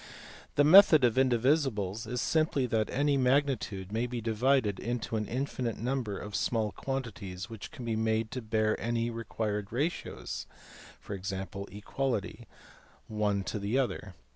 The 0.55 0.63
method 0.63 1.03
of 1.03 1.13
indivisibles 1.13 2.07
is 2.07 2.21
simply 2.23 2.65
that 2.65 2.89
any 2.89 3.17
magnitude 3.17 3.91
may 3.91 4.07
be 4.07 4.19
divided 4.19 4.79
into 4.79 5.15
an 5.15 5.27
infinite 5.27 5.77
number 5.77 6.17
of 6.17 6.35
small 6.35 6.71
quantities 6.71 7.51
which 7.51 7.69
can 7.69 7.85
be 7.85 7.95
made 7.95 8.31
to 8.31 8.41
bear 8.41 8.75
any 8.81 9.11
required 9.11 9.71
ratios 9.71 10.47
(e.g. 11.07 11.35
equality) 11.69 12.47
one 13.07 13.43
to 13.43 13.59
the 13.59 13.77
other. 13.77 14.15